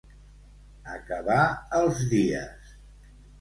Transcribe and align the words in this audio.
Acabar 0.93 1.43
els 1.81 2.01
dies. 2.15 2.73